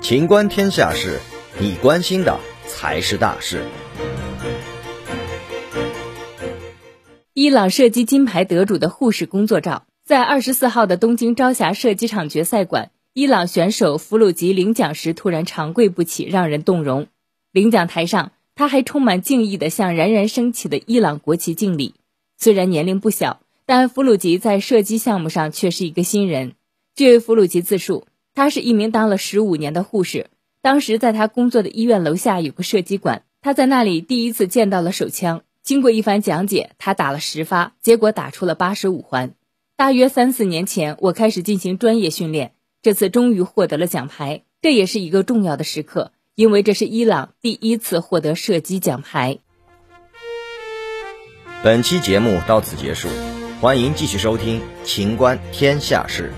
[0.00, 1.20] 情观天下事，
[1.60, 3.62] 你关心的才是大事。
[7.34, 17.06] 伊朗射击金牌得主的护士工作照，在二十四号的东京朝霞射击场决赛馆，伊朗选手弗鲁吉领奖时突然长跪不起，让人动容。
[17.52, 21.94] 领奖台上，他还充满敬意地向冉冉升起的伊朗国旗敬礼。
[22.38, 26.54] 虽然年龄不小，但弗鲁吉在射击项目上却是一个新人。
[26.98, 30.30] 据弗鲁吉自述，他是一名当了十五年的护士，
[30.62, 35.42] 当时在他工作的医院楼下有个射击馆，他在那里第一次见到了手枪。
[35.62, 39.34] 经过一番讲解，他打了十发，结果打出了八十五环。
[39.76, 49.38] 大约三四年前，我开始进行专业训练，这次终于获得了奖牌，这也是一个重要的时刻，因为这是伊朗第一次获得射击奖牌。
[51.62, 53.08] 本期节目到此结束，
[53.60, 56.32] 欢迎继续收听《秦观天下事》。